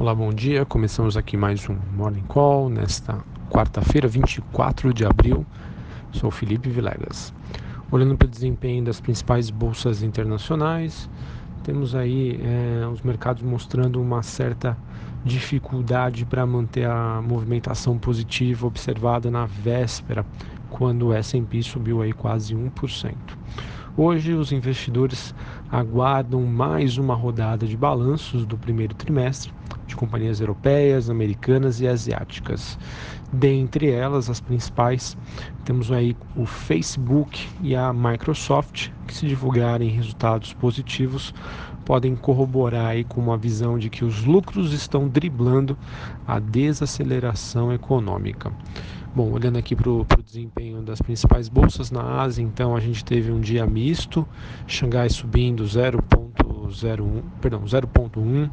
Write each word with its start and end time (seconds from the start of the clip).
Olá, 0.00 0.14
bom 0.14 0.32
dia. 0.32 0.64
Começamos 0.64 1.16
aqui 1.16 1.36
mais 1.36 1.68
um 1.68 1.76
Morning 1.96 2.22
Call 2.28 2.68
nesta 2.68 3.18
quarta-feira, 3.50 4.06
24 4.06 4.94
de 4.94 5.04
abril. 5.04 5.44
Sou 6.12 6.30
Felipe 6.30 6.70
Vilegas. 6.70 7.34
Olhando 7.90 8.16
para 8.16 8.26
o 8.26 8.30
desempenho 8.30 8.84
das 8.84 9.00
principais 9.00 9.50
bolsas 9.50 10.00
internacionais, 10.04 11.10
temos 11.64 11.96
aí 11.96 12.40
é, 12.40 12.86
os 12.86 13.02
mercados 13.02 13.42
mostrando 13.42 14.00
uma 14.00 14.22
certa 14.22 14.78
dificuldade 15.24 16.24
para 16.24 16.46
manter 16.46 16.88
a 16.88 17.20
movimentação 17.20 17.98
positiva 17.98 18.68
observada 18.68 19.32
na 19.32 19.46
véspera, 19.46 20.24
quando 20.70 21.08
o 21.08 21.12
S&P 21.12 21.60
subiu 21.60 22.02
aí 22.02 22.12
quase 22.12 22.54
1%. 22.54 23.16
Hoje, 23.96 24.32
os 24.32 24.52
investidores 24.52 25.34
aguardam 25.72 26.40
mais 26.44 26.98
uma 26.98 27.16
rodada 27.16 27.66
de 27.66 27.76
balanços 27.76 28.46
do 28.46 28.56
primeiro 28.56 28.94
trimestre 28.94 29.57
companhias 29.98 30.40
europeias, 30.40 31.10
americanas 31.10 31.80
e 31.80 31.88
asiáticas. 31.88 32.78
Dentre 33.32 33.90
elas, 33.90 34.30
as 34.30 34.40
principais, 34.40 35.16
temos 35.64 35.90
aí 35.90 36.16
o 36.36 36.46
Facebook 36.46 37.46
e 37.60 37.74
a 37.74 37.92
Microsoft, 37.92 38.90
que 39.06 39.14
se 39.14 39.26
divulgarem 39.26 39.90
resultados 39.90 40.54
positivos, 40.54 41.34
podem 41.84 42.14
corroborar 42.14 42.86
aí 42.86 43.02
com 43.02 43.20
uma 43.20 43.36
visão 43.36 43.78
de 43.78 43.90
que 43.90 44.04
os 44.04 44.24
lucros 44.24 44.72
estão 44.72 45.08
driblando 45.08 45.76
a 46.26 46.38
desaceleração 46.38 47.72
econômica. 47.72 48.52
Bom, 49.16 49.32
olhando 49.32 49.58
aqui 49.58 49.74
para 49.74 49.90
o 49.90 50.06
desempenho 50.24 50.80
das 50.80 51.00
principais 51.00 51.48
bolsas 51.48 51.90
na 51.90 52.20
Ásia, 52.20 52.42
então 52.42 52.76
a 52.76 52.80
gente 52.80 53.04
teve 53.04 53.32
um 53.32 53.40
dia 53.40 53.66
misto, 53.66 54.26
Xangai 54.66 55.08
subindo 55.08 55.64
0,01, 55.64 57.22
perdão, 57.40 57.62
0,1, 57.64 58.50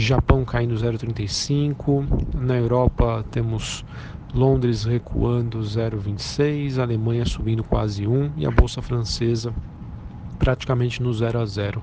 Japão 0.00 0.46
caindo 0.46 0.74
0,35, 0.74 2.06
na 2.34 2.56
Europa 2.56 3.22
temos 3.30 3.84
Londres 4.32 4.84
recuando 4.84 5.60
0,26, 5.60 6.78
Alemanha 6.78 7.26
subindo 7.26 7.62
quase 7.62 8.06
1 8.06 8.32
e 8.38 8.46
a 8.46 8.50
bolsa 8.50 8.80
francesa 8.80 9.52
praticamente 10.38 11.02
no 11.02 11.12
0 11.12 11.40
a 11.40 11.44
0. 11.44 11.82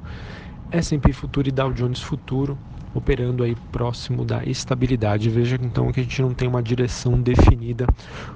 S&P 0.72 1.14
Futuro 1.14 1.48
e 1.48 1.52
Dow 1.52 1.72
Jones 1.72 2.02
Futuro 2.02 2.58
operando 2.92 3.44
aí 3.44 3.56
próximo 3.72 4.26
da 4.26 4.44
estabilidade. 4.44 5.30
Veja 5.30 5.56
então 5.62 5.92
que 5.92 6.00
a 6.00 6.04
gente 6.04 6.20
não 6.20 6.34
tem 6.34 6.48
uma 6.48 6.64
direção 6.64 7.22
definida 7.22 7.86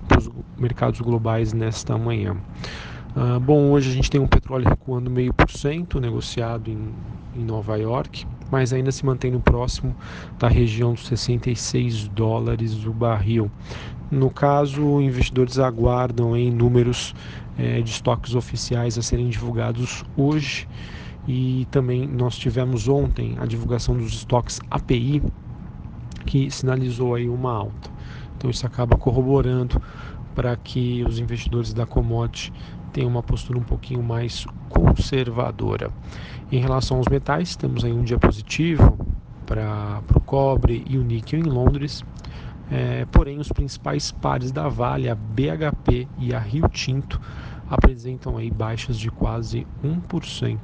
para 0.07 0.19
os 0.19 0.29
mercados 0.59 1.01
globais 1.01 1.53
nesta 1.53 1.97
manhã. 1.97 2.37
Uh, 3.13 3.37
bom, 3.41 3.71
hoje 3.71 3.89
a 3.89 3.93
gente 3.93 4.09
tem 4.09 4.21
um 4.21 4.27
petróleo 4.27 4.69
recuando 4.69 5.11
meio 5.11 5.33
por 5.33 5.49
cento, 5.51 5.99
negociado 5.99 6.71
em, 6.71 6.93
em 7.35 7.43
Nova 7.43 7.75
York, 7.75 8.25
mas 8.49 8.71
ainda 8.71 8.89
se 8.89 9.05
mantém 9.05 9.29
no 9.31 9.41
próximo 9.41 9.93
da 10.39 10.47
região 10.47 10.93
dos 10.93 11.07
66 11.07 12.07
dólares 12.07 12.85
o 12.85 12.93
barril. 12.93 13.51
No 14.09 14.29
caso, 14.29 15.01
investidores 15.01 15.59
aguardam 15.59 16.37
em 16.37 16.49
números 16.49 17.13
eh, 17.57 17.81
de 17.81 17.91
estoques 17.91 18.33
oficiais 18.33 18.97
a 18.97 19.01
serem 19.01 19.27
divulgados 19.27 20.05
hoje 20.15 20.65
e 21.27 21.67
também 21.69 22.07
nós 22.07 22.37
tivemos 22.37 22.87
ontem 22.87 23.35
a 23.39 23.45
divulgação 23.45 23.97
dos 23.97 24.13
estoques 24.13 24.61
API 24.69 25.21
que 26.25 26.49
sinalizou 26.49 27.15
aí 27.15 27.27
uma 27.27 27.51
alta. 27.51 27.91
Então 28.37 28.49
isso 28.49 28.65
acaba 28.65 28.97
corroborando 28.97 29.81
para 30.33 30.55
que 30.55 31.03
os 31.05 31.19
investidores 31.19 31.73
da 31.73 31.85
commodity 31.85 32.53
tenham 32.91 33.09
uma 33.09 33.23
postura 33.23 33.57
um 33.57 33.63
pouquinho 33.63 34.03
mais 34.03 34.45
conservadora. 34.69 35.89
Em 36.51 36.59
relação 36.59 36.97
aos 36.97 37.07
metais, 37.07 37.55
temos 37.55 37.83
aí 37.83 37.91
um 37.91 38.03
dia 38.03 38.19
positivo 38.19 38.97
para 39.45 40.01
o 40.15 40.19
cobre 40.19 40.83
e 40.89 40.97
o 40.97 41.03
níquel 41.03 41.39
em 41.39 41.43
Londres. 41.43 42.03
É, 42.69 43.05
porém, 43.11 43.37
os 43.37 43.49
principais 43.49 44.11
pares 44.11 44.51
da 44.51 44.69
Vale, 44.69 45.09
a 45.09 45.15
BHP 45.15 46.07
e 46.17 46.33
a 46.33 46.39
Rio 46.39 46.69
Tinto, 46.69 47.19
apresentam 47.69 48.37
aí 48.37 48.51
baixas 48.51 48.99
de 48.99 49.09
quase 49.09 49.65
1%. 49.81 50.57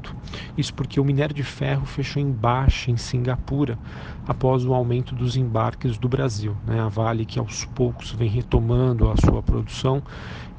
Isso 0.58 0.74
porque 0.74 1.00
o 1.00 1.06
minério 1.06 1.34
de 1.34 1.44
ferro 1.44 1.86
fechou 1.86 2.22
em 2.22 2.30
baixa 2.30 2.92
em 2.92 2.98
Singapura 2.98 3.80
após 4.28 4.66
o 4.66 4.74
aumento 4.74 5.16
dos 5.16 5.38
embarques 5.38 5.98
do 5.98 6.10
Brasil. 6.10 6.56
Né? 6.66 6.82
A 6.82 6.90
Vale 6.90 7.26
que 7.26 7.40
aos 7.40 7.64
poucos 7.64 8.12
vem 8.12 8.30
retomando 8.30 9.10
a 9.10 9.16
sua 9.16 9.42
produção, 9.42 10.04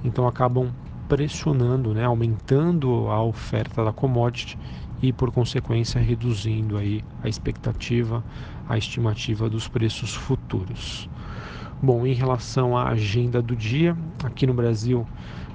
então 0.02 0.26
acabam 0.26 0.72
pressionando, 1.08 1.94
né? 1.94 2.04
aumentando 2.04 3.08
a 3.08 3.22
oferta 3.22 3.84
da 3.84 3.92
commodity 3.92 4.58
e 5.02 5.12
por 5.12 5.32
consequência 5.32 6.00
reduzindo 6.00 6.76
aí 6.76 7.02
a 7.22 7.28
expectativa, 7.28 8.22
a 8.68 8.76
estimativa 8.76 9.48
dos 9.48 9.66
preços 9.66 10.14
futuros. 10.14 11.08
Bom, 11.80 12.06
em 12.06 12.12
relação 12.12 12.76
à 12.76 12.88
agenda 12.88 13.40
do 13.40 13.56
dia, 13.56 13.96
aqui 14.22 14.46
no 14.46 14.52
Brasil 14.52 15.06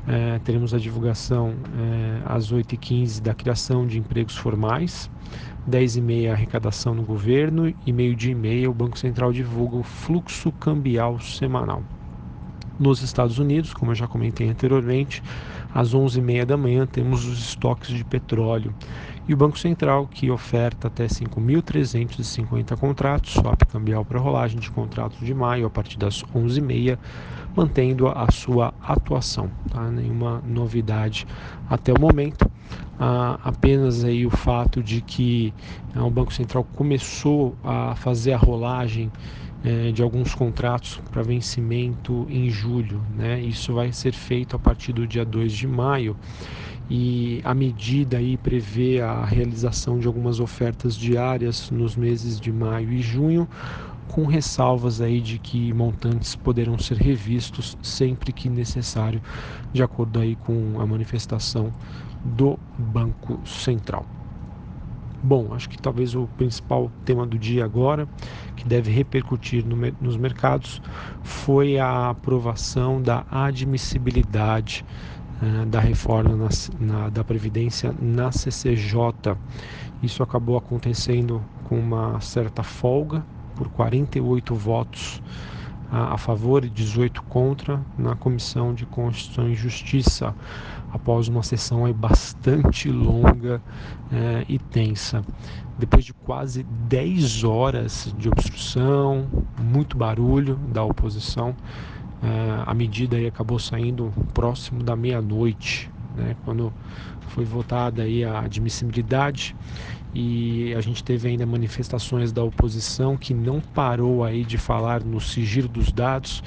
é, 0.08 0.40
teremos 0.40 0.74
a 0.74 0.80
divulgação 0.80 1.54
é, 1.78 2.22
às 2.26 2.52
8h15 2.52 3.22
da 3.22 3.34
criação 3.34 3.86
de 3.86 4.00
empregos 4.00 4.36
formais, 4.36 5.10
10h30 5.70 6.30
a 6.30 6.34
arrecadação 6.34 6.96
no 6.96 7.04
governo 7.04 7.74
e 7.86 7.94
meio-dia 7.94 8.32
e 8.32 8.36
meia 8.36 8.70
o 8.70 8.74
Banco 8.74 8.98
Central 8.98 9.32
divulga 9.32 9.78
o 9.78 9.84
fluxo 9.84 10.52
cambial 10.54 11.20
semanal. 11.20 11.84
Nos 12.84 13.02
Estados 13.02 13.40
Unidos, 13.40 13.74
como 13.74 13.92
eu 13.92 13.96
já 13.96 14.08
comentei 14.08 14.50
anteriormente, 14.50 15.24
às 15.74 15.96
11h30 15.96 16.44
da 16.44 16.58
manhã 16.58 16.86
temos 16.86 17.26
os 17.26 17.40
estoques 17.40 17.96
de 17.96 18.04
petróleo 18.04 18.76
e 19.26 19.34
o 19.34 19.38
Banco 19.38 19.58
Central 19.58 20.06
que 20.06 20.30
oferta 20.30 20.88
até 20.90 21.06
5.350 21.06 22.78
contratos, 22.78 23.36
swap 23.36 23.64
cambial 23.72 24.04
para 24.04 24.20
rolagem 24.20 24.60
de 24.60 24.70
contratos 24.70 25.18
de 25.20 25.34
maio 25.34 25.66
a 25.66 25.70
partir 25.70 25.98
das 25.98 26.26
11h30, 26.36 27.00
mantendo 27.56 28.10
a 28.10 28.30
sua 28.30 28.74
atuação. 28.82 29.50
Tá? 29.70 29.90
Nenhuma 29.90 30.44
novidade 30.46 31.26
até 31.70 31.94
o 31.94 32.00
momento. 32.00 32.52
Ah, 33.00 33.40
apenas 33.46 34.04
aí 34.04 34.26
o 34.26 34.30
fato 34.30 34.84
de 34.84 35.00
que 35.00 35.54
ah, 35.96 36.04
o 36.04 36.10
Banco 36.10 36.34
Central 36.34 36.66
começou 36.76 37.56
a 37.64 37.96
fazer 37.96 38.34
a 38.34 38.38
rolagem 38.38 39.10
eh, 39.64 39.92
de 39.92 40.02
alguns 40.02 40.36
contratos 40.36 41.02
para 41.12 41.22
vencimento 41.22 42.28
em 42.30 42.50
julho. 42.50 43.02
Né? 43.16 43.40
Isso 43.42 43.74
vai 43.74 43.92
ser 43.92 44.14
feito 44.14 44.56
a 44.56 44.60
partir 44.60 44.94
do 44.94 45.08
dia 45.08 45.24
2 45.24 45.54
de 45.54 45.68
maio 45.68 46.18
e 46.90 47.42
a 47.44 47.54
medida 47.54 48.18
aí 48.18 48.38
prevê 48.38 49.02
a 49.02 49.24
realização 49.26 50.00
de 50.00 50.08
algumas 50.08 50.40
ofertas 50.40 50.96
diárias 50.96 51.72
nos 51.72 51.96
meses 51.96 52.40
de 52.40 52.52
maio 52.52 52.92
e 52.92 53.02
junho, 53.02 53.48
com 54.10 54.26
ressalvas 54.26 55.02
aí 55.02 55.22
de 55.22 55.40
que 55.40 55.74
montantes 55.74 56.36
poderão 56.36 56.78
ser 56.78 56.98
revistos 56.98 57.78
sempre 57.82 58.32
que 58.32 58.50
necessário, 58.50 59.22
de 59.72 59.82
acordo 59.82 60.20
aí 60.20 60.36
com 60.36 60.80
a 60.80 60.86
manifestação 60.86 61.74
do 62.24 62.60
Banco 62.78 63.40
Central. 63.46 64.06
Bom, 65.26 65.54
acho 65.54 65.70
que 65.70 65.82
talvez 65.82 66.16
o 66.16 66.28
principal 66.36 66.92
tema 67.06 67.26
do 67.26 67.40
dia 67.40 67.64
agora, 67.64 68.06
que 68.58 68.68
deve 68.68 68.92
repercutir 68.92 69.66
no, 69.66 69.78
nos 70.02 70.18
mercados, 70.18 70.82
foi 71.24 71.80
a 71.80 72.10
aprovação 72.10 73.02
da 73.02 73.24
admissibilidade 73.32 74.84
eh, 75.42 75.66
da 75.66 75.80
reforma 75.80 76.36
na, 76.36 76.50
na, 76.78 77.10
da 77.10 77.24
Previdência 77.24 77.96
na 78.02 78.34
CCJ. 78.34 79.38
Isso 80.02 80.22
acabou 80.22 80.58
acontecendo 80.58 81.42
com 81.64 81.80
uma 81.80 82.20
certa 82.20 82.62
folga, 82.62 83.24
por 83.56 83.70
48 83.70 84.54
votos 84.54 85.22
a, 85.90 86.16
a 86.16 86.18
favor 86.18 86.66
e 86.66 86.70
18 86.70 87.22
contra 87.24 87.80
na 87.98 88.16
Comissão 88.16 88.74
de 88.74 88.86
Constituição 88.86 89.50
e 89.50 89.56
Justiça, 89.56 90.36
após 90.94 91.28
uma 91.28 91.42
sessão 91.42 91.86
aí 91.86 91.94
bastante 91.94 92.90
longa 92.90 93.62
é, 94.12 94.46
e 94.48 94.60
tensa. 94.60 95.24
Depois 95.78 96.06
de 96.06 96.14
quase 96.14 96.64
10 96.64 97.44
horas 97.44 98.14
de 98.18 98.30
obstrução, 98.30 99.28
muito 99.60 99.98
barulho 99.98 100.56
da 100.72 100.84
oposição, 100.84 101.56
é, 102.22 102.64
a 102.66 102.74
medida 102.74 103.18
aí 103.18 103.26
acabou 103.26 103.58
saindo 103.58 104.14
próximo 104.34 104.84
da 104.84 104.96
meia-noite, 104.96 105.90
né, 106.16 106.36
quando 106.46 106.72
foi 107.30 107.44
votada 107.44 108.04
aí 108.04 108.24
a 108.24 108.42
admissibilidade 108.42 109.56
e 110.14 110.72
a 110.76 110.82
gente 110.82 111.04
teve 111.04 111.28
ainda 111.28 111.46
manifestações 111.46 112.32
da 112.32 112.44
oposição 112.44 113.18
que 113.18 113.34
não 113.34 113.60
parou 113.60 114.24
aí 114.24 114.46
de 114.46 114.60
falar 114.60 115.04
no 115.04 115.20
sigilo 115.20 115.68
dos 115.68 115.92
dados 115.92 116.44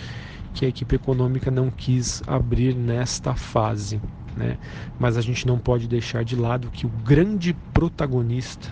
que 0.54 0.64
a 0.64 0.68
equipe 0.68 0.94
econômica 0.94 1.50
não 1.50 1.70
quis 1.70 2.22
abrir 2.26 2.74
nesta 2.74 3.34
fase, 3.34 4.00
né? 4.36 4.58
Mas 4.98 5.16
a 5.16 5.20
gente 5.20 5.46
não 5.46 5.58
pode 5.58 5.88
deixar 5.88 6.24
de 6.24 6.36
lado 6.36 6.70
que 6.70 6.86
o 6.86 6.90
grande 6.90 7.54
protagonista 7.72 8.68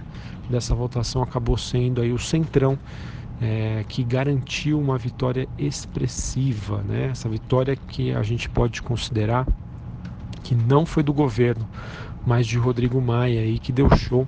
dessa 0.49 0.75
votação 0.75 1.23
acabou 1.23 1.57
sendo 1.57 2.01
aí 2.01 2.13
o 2.13 2.19
Centrão, 2.19 2.79
é, 3.41 3.85
que 3.89 4.05
garantiu 4.05 4.79
uma 4.79 4.97
vitória 4.97 5.49
expressiva, 5.59 6.83
né? 6.83 7.09
Essa 7.11 7.29
vitória 7.29 7.77
que 7.77 8.13
a 8.13 8.23
gente 8.23 8.49
pode 8.49 8.81
considerar 8.83 9.47
que 10.43 10.55
não 10.55 10.85
foi 10.85 11.03
do 11.03 11.13
governo, 11.13 11.67
mas 12.27 12.47
de 12.47 12.59
Rodrigo 12.59 13.01
Maia 13.01 13.41
aí 13.41 13.59
que 13.59 13.73
deu 13.73 13.89
show 13.97 14.27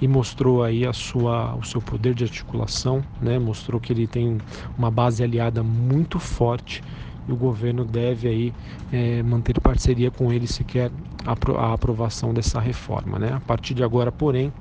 e 0.00 0.08
mostrou 0.08 0.64
aí 0.64 0.86
a 0.86 0.92
sua, 0.92 1.54
o 1.54 1.62
seu 1.62 1.80
poder 1.80 2.14
de 2.14 2.24
articulação, 2.24 3.04
né? 3.20 3.38
mostrou 3.38 3.78
que 3.78 3.92
ele 3.92 4.06
tem 4.06 4.38
uma 4.76 4.90
base 4.90 5.22
aliada 5.22 5.62
muito 5.62 6.18
forte 6.18 6.82
e 7.28 7.32
o 7.32 7.36
governo 7.36 7.84
deve 7.84 8.28
aí 8.28 8.54
é, 8.92 9.22
manter 9.22 9.60
parceria 9.60 10.10
com 10.10 10.32
ele 10.32 10.46
se 10.46 10.64
quer 10.64 10.90
a 11.24 11.72
aprovação 11.72 12.32
dessa 12.32 12.60
reforma. 12.60 13.18
Né? 13.18 13.32
A 13.32 13.40
partir 13.40 13.74
de 13.74 13.82
agora, 13.84 14.10
porém, 14.10 14.52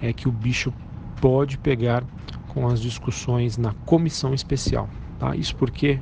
é 0.00 0.12
que 0.12 0.28
o 0.28 0.32
bicho 0.32 0.72
pode 1.20 1.56
pegar 1.58 2.04
com 2.48 2.66
as 2.66 2.80
discussões 2.80 3.56
na 3.56 3.72
comissão 3.86 4.34
especial. 4.34 4.88
Tá? 5.18 5.36
Isso 5.36 5.54
porque, 5.56 6.00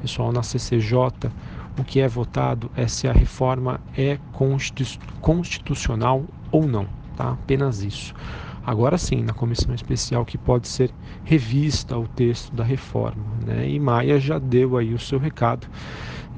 pessoal, 0.00 0.32
na 0.32 0.42
CCJ, 0.42 1.30
o 1.78 1.84
que 1.84 2.00
é 2.00 2.08
votado 2.08 2.70
é 2.76 2.86
se 2.86 3.06
a 3.06 3.12
reforma 3.12 3.80
é 3.96 4.18
constitucional 5.20 6.24
ou 6.50 6.66
não. 6.66 6.86
Tá? 7.16 7.32
Apenas 7.32 7.82
isso. 7.82 8.14
Agora 8.64 8.96
sim, 8.96 9.22
na 9.22 9.32
comissão 9.32 9.74
especial 9.74 10.24
que 10.24 10.38
pode 10.38 10.68
ser 10.68 10.90
revista 11.24 11.98
o 11.98 12.06
texto 12.06 12.54
da 12.54 12.62
reforma. 12.62 13.22
Né? 13.44 13.68
E 13.68 13.80
Maia 13.80 14.20
já 14.20 14.38
deu 14.38 14.76
aí 14.76 14.94
o 14.94 14.98
seu 14.98 15.18
recado. 15.18 15.66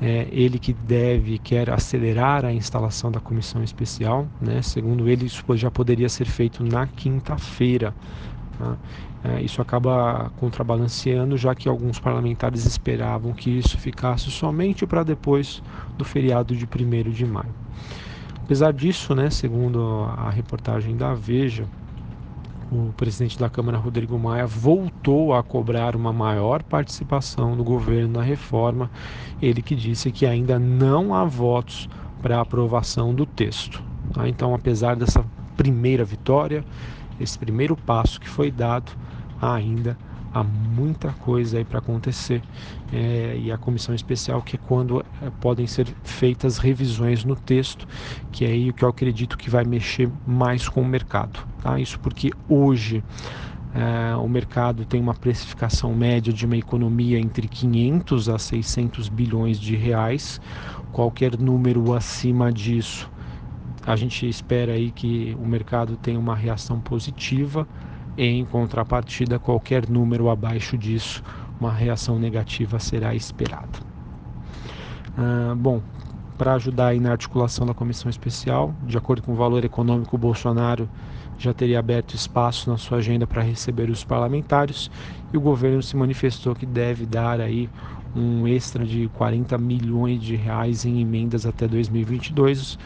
É, 0.01 0.27
ele 0.33 0.59
que 0.59 0.73
deve, 0.73 1.39
quer 1.39 1.71
acelerar 1.71 2.45
a 2.45 2.53
instalação 2.53 3.13
da 3.13 3.21
comissão 3.21 3.63
especial. 3.63 4.27
Né? 4.41 4.63
Segundo 4.63 5.09
ele, 5.09 5.27
isso 5.27 5.45
já 5.55 5.71
poderia 5.71 6.09
ser 6.09 6.25
feito 6.25 6.65
na 6.65 6.87
quinta-feira. 6.87 7.95
Tá? 8.59 8.77
É, 9.25 9.43
isso 9.43 9.63
acaba 9.63 10.31
contrabalanceando, 10.37 11.37
já 11.37 11.55
que 11.55 11.69
alguns 11.69 11.99
parlamentares 11.99 12.67
esperavam 12.67 13.33
que 13.33 13.51
isso 13.51 13.79
ficasse 13.79 14.31
somente 14.31 14.87
para 14.87 15.03
depois 15.03 15.63
do 15.97 16.05
feriado 16.05 16.55
de 16.55 16.67
1 16.67 17.11
de 17.11 17.25
maio. 17.25 17.55
Apesar 18.43 18.73
disso, 18.75 19.15
né, 19.15 19.31
segundo 19.31 20.05
a 20.19 20.29
reportagem 20.29 20.95
da 20.95 21.15
Veja, 21.15 21.67
o 22.75 22.93
presidente 22.93 23.39
da 23.39 23.49
Câmara, 23.49 23.79
Rodrigo 23.79 24.19
Maia, 24.19 24.47
voltou 24.47 25.33
a 25.33 25.43
cobrar 25.43 25.95
uma 25.95 26.13
maior 26.13 26.63
participação 26.63 27.57
do 27.57 27.63
governo 27.63 28.15
na 28.15 28.23
reforma. 28.23 28.91
Ele 29.41 29.63
que 29.63 29.77
disse 29.77 30.11
que 30.11 30.27
ainda 30.27 30.59
não 30.59 31.15
há 31.15 31.25
votos 31.25 31.89
para 32.21 32.41
aprovação 32.41 33.15
do 33.15 33.25
texto. 33.25 33.83
Tá? 34.13 34.29
Então, 34.29 34.55
apesar 34.55 34.97
dessa 34.97 35.25
primeira 35.57 36.05
vitória, 36.05 36.65
esse 37.21 37.39
primeiro 37.39 37.77
passo 37.77 38.21
que 38.21 38.29
foi 38.29 38.51
dado, 38.51 38.91
ainda 39.41 39.97
há 40.33 40.43
muita 40.43 41.13
coisa 41.13 41.59
aí 41.59 41.65
para 41.65 41.79
acontecer 41.79 42.43
é, 42.93 43.39
e 43.41 43.53
a 43.53 43.57
comissão 43.57 43.95
especial 43.95 44.43
que 44.43 44.57
é 44.57 44.59
quando 44.67 45.01
é, 45.23 45.31
podem 45.41 45.65
ser 45.65 45.87
feitas 46.03 46.59
revisões 46.59 47.25
no 47.25 47.37
texto 47.37 47.87
que 48.33 48.45
é 48.45 48.49
aí 48.49 48.69
o 48.69 48.75
que 48.75 48.85
eu 48.85 48.89
acredito 48.89 49.39
que 49.39 49.49
vai 49.49 49.65
mexer 49.65 50.11
mais 50.27 50.69
com 50.69 50.81
o 50.81 50.85
mercado 50.85 51.54
tá 51.73 51.81
isso 51.81 51.99
porque 52.01 52.31
hoje 52.49 53.03
é, 53.75 54.15
o 54.17 54.29
mercado 54.29 54.85
tem 54.85 55.01
uma 55.01 55.15
precificação 55.15 55.95
média 55.95 56.33
de 56.33 56.47
uma 56.47 56.57
economia 56.57 57.19
entre 57.19 57.49
500 57.49 58.29
a 58.29 58.39
600 58.39 59.09
bilhões 59.09 59.59
de 59.59 59.75
reais 59.75 60.41
qualquer 60.93 61.39
número 61.39 61.93
acima 61.93 62.53
disso 62.53 63.11
a 63.87 63.97
gente 63.97 64.29
espera 64.29 64.73
aí 64.73 64.91
que 64.91 65.37
o 65.41 65.47
mercado 65.47 65.97
tenha 65.97 66.19
uma 66.19 66.35
reação 66.35 66.81
positiva 66.81 67.67
em 68.17 68.45
contrapartida, 68.45 69.39
qualquer 69.39 69.89
número 69.89 70.31
abaixo 70.31 70.79
disso, 70.79 71.23
uma 71.61 71.73
reação 71.73 72.19
negativa 72.19 72.79
será 72.79 73.15
esperada. 73.15 73.79
Ah, 75.17 75.55
bom, 75.57 75.83
para 76.39 76.55
ajudar 76.55 76.89
aí 76.89 77.01
na 77.01 77.11
articulação 77.11 77.67
da 77.67 77.75
comissão 77.75 78.09
especial, 78.09 78.75
de 78.87 78.97
acordo 78.97 79.23
com 79.23 79.33
o 79.33 79.37
valor 79.37 79.65
econômico, 79.65 80.17
Bolsonaro 80.17 80.89
já 81.39 81.53
teria 81.53 81.79
aberto 81.79 82.15
espaço 82.15 82.71
na 82.71 82.77
sua 82.77 82.99
agenda 82.99 83.27
para 83.27 83.43
receber 83.43 83.91
os 83.91 84.05
parlamentares 84.05 84.91
e 85.33 85.37
o 85.37 85.41
governo 85.41 85.83
se 85.83 85.97
manifestou 85.97 86.55
que 86.55 86.67
deve 86.67 87.07
dar 87.07 87.41
aí 87.41 87.69
um 88.15 88.47
extra 88.47 88.85
de 88.85 89.09
40 89.15 89.59
milhões 89.59 90.23
de 90.23 90.37
reais 90.37 90.85
em 90.85 91.01
emendas 91.01 91.45
até 91.45 91.67
2022 91.67 92.75
uh, 92.75 92.79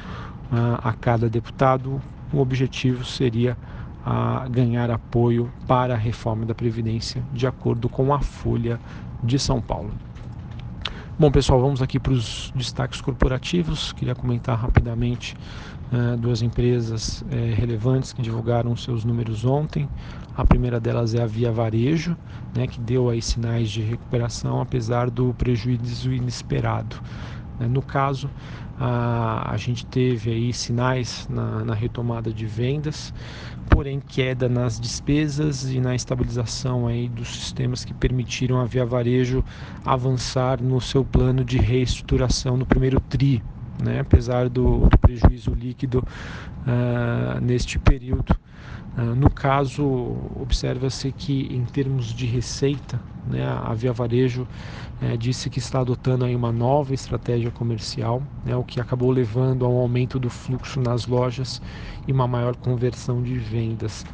a 0.83 0.93
cada 0.93 1.29
deputado. 1.29 2.01
O 2.33 2.39
objetivo 2.39 3.05
seria 3.05 3.57
a 4.05 4.47
ganhar 4.49 4.91
apoio 4.91 5.53
para 5.67 5.95
a 5.95 5.97
reforma 5.97 6.47
da 6.47 6.55
Previdência, 6.55 7.23
de 7.33 7.47
acordo 7.47 7.89
com 7.89 8.15
a 8.15 8.21
Folha 8.21 8.81
de 9.23 9.39
São 9.39 9.61
Paulo. 9.61 9.91
Bom, 11.19 11.31
pessoal, 11.33 11.61
vamos 11.61 11.83
aqui 11.83 11.99
para 11.99 12.13
os 12.13 12.53
destaques 12.55 13.01
corporativos. 13.01 13.93
Queria 13.93 14.15
comentar 14.15 14.57
rapidamente 14.57 15.37
duas 16.19 16.43
empresas 16.43 17.23
uh, 17.23 17.27
relevantes 17.55 18.13
que 18.13 18.21
divulgaram 18.21 18.77
seus 18.77 19.05
números 19.05 19.45
ontem. 19.45 19.89
A 20.37 20.45
primeira 20.45 20.79
delas 20.79 21.15
é 21.15 21.23
a 21.23 21.27
Via 21.27 21.51
Varejo, 21.51 22.17
né, 22.55 22.67
que 22.67 22.81
deu 22.81 23.09
aí 23.09 23.23
sinais 23.23 23.71
de 23.71 23.81
recuperação 23.81 24.61
apesar 24.61 25.11
do 25.11 25.35
prejuízo 25.35 26.13
inesperado. 26.13 26.97
Né. 27.59 27.67
No 27.67 27.83
caso, 27.83 28.31
a, 28.79 29.53
a 29.53 29.57
gente 29.57 29.85
teve 29.87 30.31
aí 30.31 30.53
sinais 30.53 31.27
na, 31.29 31.65
na 31.65 31.75
retomada 31.75 32.33
de 32.33 32.47
vendas, 32.47 33.13
porém 33.69 34.01
queda 34.01 34.49
nas 34.49 34.79
despesas 34.79 35.65
e 35.71 35.81
na 35.81 35.95
estabilização 35.95 36.87
aí 36.87 37.09
dos 37.09 37.29
sistemas 37.29 37.85
que 37.85 37.93
permitiram 37.93 38.61
a 38.61 38.65
Via 38.65 38.87
Varejo 38.87 39.45
avançar 39.85 40.63
no 40.63 40.81
seu 40.81 41.05
plano 41.05 41.45
de 41.45 41.59
reestruturação 41.59 42.57
no 42.57 42.67
primeiro 42.67 43.01
tri, 43.01 43.43
né? 43.83 44.01
apesar 44.01 44.49
do, 44.49 44.89
do 44.89 44.99
prejuízo 44.99 45.53
líquido 45.53 46.05
uh, 46.67 47.41
neste 47.41 47.79
período. 47.79 48.37
Uh, 48.97 49.15
no 49.15 49.31
caso, 49.31 49.85
observa-se 50.41 51.13
que 51.13 51.55
em 51.55 51.65
termos 51.65 52.07
de 52.07 52.27
receita, 52.27 53.01
né, 53.31 53.47
a 53.47 53.73
Via 53.75 53.93
Varejo 53.93 54.43
uh, 55.01 55.17
disse 55.17 55.49
que 55.49 55.61
está 55.61 55.81
adotando 55.81 56.25
aí 56.25 56.35
uma 56.35 56.51
nova 56.51 56.93
estratégia 56.93 57.51
comercial, 57.51 58.23
né, 58.45 58.57
o 58.57 58.65
que 58.65 58.81
acabou 58.81 59.11
levando 59.11 59.65
a 59.65 59.69
um 59.69 59.77
aumento 59.77 60.19
do 60.19 60.29
fluxo 60.29 60.81
nas 60.81 61.07
lojas 61.07 61.63
e 62.09 62.13
uma 62.13 62.27
maior 62.27 62.57
conversão 62.57 63.23
de 63.23 63.39
vendas. 63.39 64.05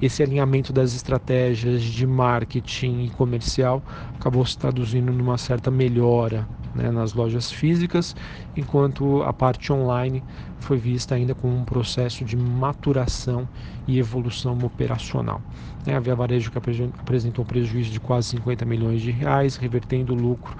Esse 0.00 0.22
alinhamento 0.22 0.72
das 0.72 0.94
estratégias 0.94 1.82
de 1.82 2.06
marketing 2.06 3.04
e 3.04 3.10
comercial 3.10 3.80
acabou 4.16 4.44
se 4.44 4.58
traduzindo 4.58 5.12
numa 5.12 5.38
certa 5.38 5.70
melhora 5.70 6.48
né, 6.74 6.90
nas 6.90 7.12
lojas 7.12 7.50
físicas, 7.50 8.14
enquanto 8.56 9.22
a 9.22 9.32
parte 9.32 9.72
online 9.72 10.22
foi 10.58 10.76
vista 10.76 11.14
ainda 11.14 11.34
como 11.34 11.56
um 11.56 11.64
processo 11.64 12.24
de 12.24 12.36
maturação 12.36 13.48
e 13.86 13.98
evolução 13.98 14.56
operacional. 14.62 15.40
É, 15.86 15.94
a 15.94 16.00
Via 16.00 16.14
Varejo 16.14 16.50
que 16.50 16.58
apresentou 16.58 17.44
um 17.44 17.46
prejuízo 17.46 17.90
de 17.90 18.00
quase 18.00 18.28
50 18.28 18.64
milhões 18.64 19.02
de 19.02 19.10
reais, 19.10 19.56
revertendo 19.56 20.12
o 20.12 20.16
lucro 20.16 20.54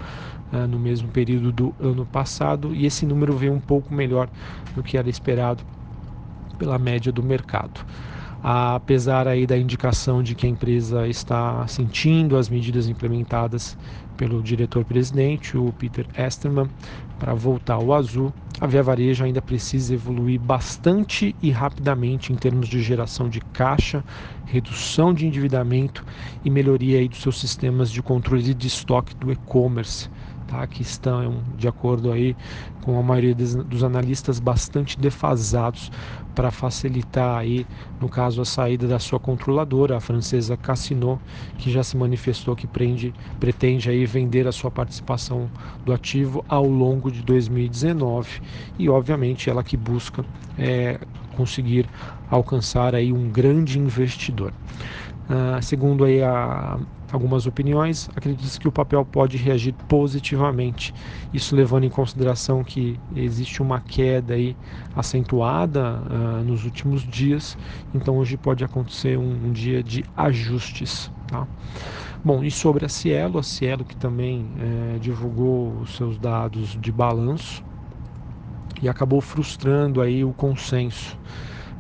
uh, 0.52 0.66
no 0.66 0.78
mesmo 0.78 1.08
período 1.08 1.52
do 1.52 1.74
ano 1.80 2.04
passado, 2.04 2.74
e 2.74 2.84
esse 2.84 3.06
número 3.06 3.36
veio 3.36 3.52
um 3.52 3.60
pouco 3.60 3.94
melhor 3.94 4.28
do 4.74 4.82
que 4.82 4.98
era 4.98 5.08
esperado 5.08 5.62
pela 6.58 6.78
média 6.78 7.12
do 7.12 7.22
mercado 7.22 7.80
apesar 8.42 9.28
aí 9.28 9.46
da 9.46 9.56
indicação 9.56 10.22
de 10.22 10.34
que 10.34 10.46
a 10.46 10.48
empresa 10.48 11.06
está 11.06 11.64
sentindo 11.68 12.36
as 12.36 12.48
medidas 12.48 12.88
implementadas 12.88 13.76
pelo 14.16 14.42
diretor-presidente, 14.42 15.56
o 15.56 15.72
Peter 15.72 16.06
Esterman, 16.18 16.68
para 17.18 17.34
voltar 17.34 17.74
ao 17.74 17.92
azul, 17.92 18.34
a 18.60 18.66
Via 18.66 18.82
Varejo 18.82 19.24
ainda 19.24 19.40
precisa 19.40 19.94
evoluir 19.94 20.40
bastante 20.40 21.36
e 21.40 21.50
rapidamente 21.50 22.32
em 22.32 22.36
termos 22.36 22.68
de 22.68 22.82
geração 22.82 23.28
de 23.28 23.40
caixa, 23.52 24.04
redução 24.44 25.14
de 25.14 25.26
endividamento 25.26 26.04
e 26.44 26.50
melhoria 26.50 26.98
aí 26.98 27.08
dos 27.08 27.20
seus 27.20 27.38
sistemas 27.38 27.90
de 27.90 28.02
controle 28.02 28.54
de 28.54 28.66
estoque 28.66 29.14
do 29.16 29.30
e-commerce 29.30 30.08
tá? 30.52 30.66
que 30.66 30.82
estão, 30.82 31.42
de 31.56 31.66
acordo 31.66 32.12
aí 32.12 32.36
com 32.82 32.98
a 32.98 33.02
maioria 33.02 33.34
dos 33.34 33.82
analistas, 33.82 34.38
bastante 34.38 35.00
defasados 35.00 35.90
para 36.34 36.50
facilitar 36.50 37.38
aí, 37.38 37.66
no 38.00 38.08
caso, 38.08 38.42
a 38.42 38.44
saída 38.44 38.86
da 38.86 38.98
sua 38.98 39.18
controladora, 39.18 39.96
a 39.96 40.00
francesa 40.00 40.56
Cassino, 40.56 41.20
que 41.58 41.70
já 41.70 41.82
se 41.82 41.96
manifestou 41.96 42.54
que 42.56 42.66
prende, 42.66 43.14
pretende 43.38 43.88
aí 43.88 44.04
vender 44.04 44.46
a 44.46 44.52
sua 44.52 44.70
participação 44.70 45.50
do 45.84 45.92
ativo 45.92 46.44
ao 46.48 46.66
longo 46.66 47.10
de 47.10 47.22
2019 47.22 48.40
e, 48.78 48.88
obviamente, 48.88 49.48
ela 49.48 49.62
que 49.62 49.76
busca 49.76 50.24
é, 50.58 50.98
conseguir 51.36 51.88
alcançar 52.30 52.94
aí 52.94 53.12
um 53.12 53.28
grande 53.28 53.78
investidor. 53.78 54.52
Uh, 55.28 55.62
segundo 55.62 56.04
aí 56.04 56.22
a 56.22 56.78
algumas 57.12 57.46
opiniões, 57.46 58.08
acredita-se 58.16 58.58
que 58.58 58.66
o 58.66 58.72
papel 58.72 59.04
pode 59.04 59.36
reagir 59.36 59.74
positivamente. 59.86 60.94
Isso 61.32 61.54
levando 61.54 61.84
em 61.84 61.90
consideração 61.90 62.64
que 62.64 62.98
existe 63.14 63.60
uma 63.60 63.80
queda 63.80 64.34
aí 64.34 64.56
acentuada 64.96 66.00
uh, 66.00 66.42
nos 66.42 66.64
últimos 66.64 67.02
dias, 67.02 67.56
então 67.94 68.16
hoje 68.16 68.36
pode 68.36 68.64
acontecer 68.64 69.18
um, 69.18 69.48
um 69.48 69.52
dia 69.52 69.82
de 69.82 70.04
ajustes. 70.16 71.10
Tá? 71.26 71.46
Bom, 72.24 72.42
e 72.42 72.50
sobre 72.50 72.86
a 72.86 72.88
Cielo, 72.88 73.38
a 73.38 73.42
Cielo 73.42 73.84
que 73.84 73.96
também 73.96 74.46
eh, 74.56 74.98
divulgou 75.00 75.80
os 75.80 75.96
seus 75.96 76.18
dados 76.18 76.78
de 76.80 76.92
balanço, 76.92 77.64
e 78.80 78.88
acabou 78.88 79.20
frustrando 79.20 80.00
aí 80.00 80.24
o 80.24 80.32
consenso 80.32 81.18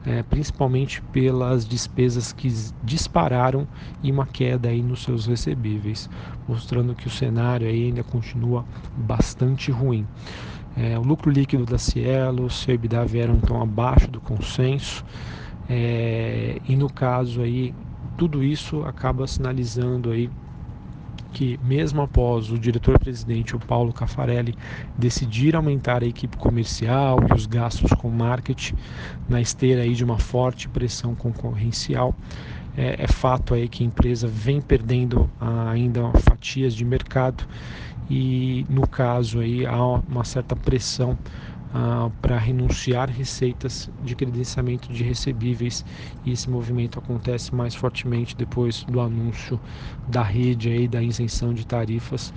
é, 0.04 0.22
principalmente 0.22 1.00
pelas 1.12 1.64
despesas 1.66 2.32
que 2.32 2.48
dispararam 2.82 3.68
e 4.02 4.10
uma 4.10 4.26
queda 4.26 4.68
aí 4.68 4.82
nos 4.82 5.02
seus 5.02 5.26
recebíveis, 5.26 6.08
mostrando 6.46 6.94
que 6.94 7.06
o 7.06 7.10
cenário 7.10 7.68
ainda 7.68 8.02
continua 8.02 8.66
bastante 8.94 9.70
ruim. 9.70 10.06
É, 10.76 10.98
o 10.98 11.02
lucro 11.02 11.30
líquido 11.30 11.64
da 11.64 11.78
Cielo, 11.78 12.46
o 12.46 12.50
seu 12.50 12.74
EBITDA 12.74 13.04
vieram 13.04 13.34
então 13.34 13.60
abaixo 13.60 14.10
do 14.10 14.20
consenso 14.20 15.04
é, 15.68 16.60
e 16.66 16.74
no 16.76 16.90
caso 16.90 17.42
aí 17.42 17.74
tudo 18.16 18.42
isso 18.42 18.82
acaba 18.82 19.26
sinalizando 19.26 20.10
aí 20.10 20.30
que, 21.32 21.58
mesmo 21.62 22.02
após 22.02 22.50
o 22.50 22.58
diretor-presidente, 22.58 23.56
o 23.56 23.58
Paulo 23.58 23.92
Cafarelli, 23.92 24.54
decidir 24.96 25.56
aumentar 25.56 26.02
a 26.02 26.06
equipe 26.06 26.36
comercial 26.36 27.18
e 27.30 27.34
os 27.34 27.46
gastos 27.46 27.90
com 27.92 28.10
marketing 28.10 28.74
na 29.28 29.40
esteira 29.40 29.82
aí 29.82 29.94
de 29.94 30.04
uma 30.04 30.18
forte 30.18 30.68
pressão 30.68 31.14
concorrencial, 31.14 32.14
é, 32.76 33.04
é 33.04 33.06
fato 33.06 33.54
aí 33.54 33.68
que 33.68 33.82
a 33.82 33.86
empresa 33.86 34.26
vem 34.26 34.60
perdendo 34.60 35.30
ainda 35.40 36.10
fatias 36.20 36.74
de 36.74 36.84
mercado 36.84 37.44
e, 38.10 38.66
no 38.68 38.86
caso, 38.86 39.40
aí, 39.40 39.64
há 39.64 39.82
uma 39.82 40.24
certa 40.24 40.54
pressão 40.54 41.16
ah, 41.72 42.10
para 42.20 42.38
renunciar 42.38 43.08
receitas 43.10 43.88
de 44.00 44.14
credenciamento 44.14 44.92
de 44.92 45.02
recebíveis. 45.02 45.84
E 46.24 46.32
esse 46.32 46.50
movimento 46.50 46.98
acontece 46.98 47.54
mais 47.54 47.74
fortemente 47.74 48.36
depois 48.36 48.84
do 48.84 49.00
anúncio 49.00 49.60
da 50.06 50.22
rede 50.22 50.68
aí 50.68 50.86
da 50.88 51.02
isenção 51.02 51.54
de 51.54 51.66
tarifas 51.66 52.32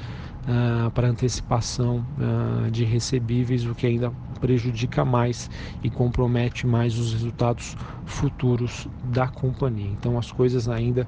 ah, 0.48 0.92
para 0.94 1.08
antecipação 1.08 2.06
ah, 2.20 2.70
de 2.70 2.84
recebíveis, 2.84 3.66
o 3.66 3.74
que 3.74 3.88
ainda 3.88 4.12
prejudica 4.40 5.04
mais 5.04 5.50
e 5.84 5.90
compromete 5.90 6.68
mais 6.68 6.98
os 6.98 7.14
resultados 7.14 7.76
futuros 8.06 8.88
da 9.04 9.28
companhia. 9.28 9.90
Então 9.92 10.18
as 10.18 10.32
coisas 10.32 10.68
ainda 10.70 11.08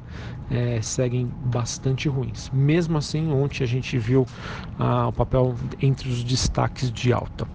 é, 0.49 0.81
seguem 0.81 1.31
bastante 1.45 2.09
ruins. 2.09 2.49
Mesmo 2.51 2.97
assim, 2.97 3.31
ontem 3.31 3.63
a 3.63 3.67
gente 3.67 3.97
viu 3.97 4.25
ah, 4.79 5.07
o 5.07 5.13
papel 5.13 5.55
entre 5.81 6.09
os 6.09 6.23
destaques 6.23 6.91
de 6.91 7.13
alta. 7.13 7.47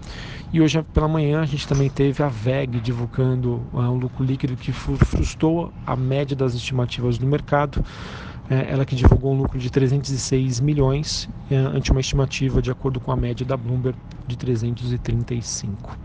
E 0.53 0.61
hoje 0.61 0.83
pela 0.93 1.09
manhã 1.09 1.41
a 1.41 1.47
gente 1.47 1.67
também 1.67 1.89
teve 1.89 2.23
a 2.23 2.29
VEG 2.29 2.79
divulgando 2.81 3.67
ah, 3.73 3.91
um 3.91 3.97
lucro 3.97 4.25
líquido 4.25 4.57
que 4.57 4.71
frustrou 4.73 5.73
a 5.87 5.97
média 5.97 6.37
das 6.37 6.55
estimativas 6.55 7.19
do 7.19 7.27
mercado. 7.27 7.85
É, 8.53 8.71
ela 8.71 8.85
que 8.85 8.95
divulgou 8.95 9.33
um 9.33 9.39
lucro 9.39 9.59
de 9.59 9.71
306 9.71 10.61
milhões, 10.61 11.27
é, 11.51 11.57
ante 11.57 11.91
uma 11.91 12.03
estimativa, 12.03 12.61
de 12.61 12.71
acordo 12.71 13.01
com 13.01 13.11
a 13.11 13.17
média 13.17 13.47
da 13.47 13.57
Bloomberg, 13.57 13.97
de 14.27 14.37
335. 14.37 15.97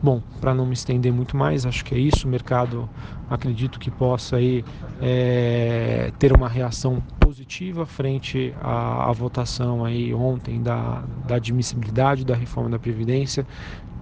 Bom, 0.00 0.22
para 0.40 0.54
não 0.54 0.64
me 0.64 0.74
estender 0.74 1.12
muito 1.12 1.36
mais, 1.36 1.66
acho 1.66 1.84
que 1.84 1.96
é 1.96 1.98
isso. 1.98 2.28
O 2.28 2.30
mercado 2.30 2.88
acredito 3.28 3.80
que 3.80 3.90
possa 3.90 4.36
aí, 4.36 4.64
é, 5.02 6.12
ter 6.20 6.32
uma 6.32 6.48
reação 6.48 7.02
positiva 7.18 7.84
frente 7.84 8.54
à, 8.62 9.10
à 9.10 9.12
votação 9.12 9.84
aí 9.84 10.14
ontem 10.14 10.62
da, 10.62 11.02
da 11.26 11.34
admissibilidade 11.34 12.24
da 12.24 12.36
reforma 12.36 12.70
da 12.70 12.78
Previdência 12.78 13.44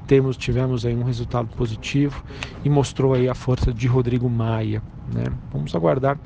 temos 0.07 0.37
tivemos 0.37 0.87
aí 0.87 0.95
um 0.95 1.03
resultado 1.03 1.49
positivo 1.57 2.23
e 2.65 2.71
mostrou 2.71 3.13
aí 3.15 3.29
a 3.29 3.35
força 3.35 3.73
de 3.73 3.89
Rodrigo 3.89 4.31
Maia, 4.31 4.81
né? 5.13 5.25
Vamos 5.53 5.75
aguardar 5.75 6.17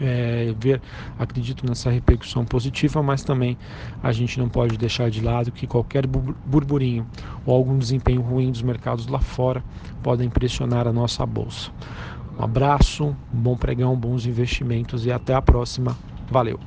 é, 0.00 0.54
ver, 0.58 0.80
acredito 1.18 1.66
nessa 1.66 1.90
repercussão 1.90 2.44
positiva, 2.44 3.02
mas 3.02 3.22
também 3.22 3.56
a 4.02 4.12
gente 4.12 4.38
não 4.38 4.48
pode 4.48 4.76
deixar 4.76 5.10
de 5.10 5.20
lado 5.20 5.52
que 5.52 5.66
qualquer 5.66 6.06
burburinho 6.06 7.06
ou 7.44 7.54
algum 7.54 7.78
desempenho 7.78 8.20
ruim 8.20 8.50
dos 8.50 8.62
mercados 8.62 9.06
lá 9.06 9.20
fora 9.20 9.62
podem 10.02 10.28
pressionar 10.28 10.86
a 10.86 10.92
nossa 10.92 11.24
bolsa. 11.24 11.70
Um 12.38 12.44
abraço, 12.44 13.16
um 13.32 13.40
bom 13.40 13.56
pregão, 13.56 13.96
bons 13.96 14.26
investimentos 14.26 15.06
e 15.06 15.12
até 15.12 15.34
a 15.34 15.42
próxima. 15.42 15.96
Valeu! 16.30 16.58